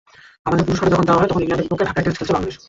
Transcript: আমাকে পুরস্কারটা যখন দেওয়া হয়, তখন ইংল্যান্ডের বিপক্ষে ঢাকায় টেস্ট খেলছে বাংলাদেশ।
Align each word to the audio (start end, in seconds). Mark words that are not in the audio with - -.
আমাকে 0.47 0.63
পুরস্কারটা 0.67 0.93
যখন 0.95 1.05
দেওয়া 1.07 1.19
হয়, 1.21 1.29
তখন 1.31 1.41
ইংল্যান্ডের 1.43 1.65
বিপক্ষে 1.67 1.87
ঢাকায় 1.89 2.03
টেস্ট 2.05 2.17
খেলছে 2.19 2.35
বাংলাদেশ। 2.35 2.55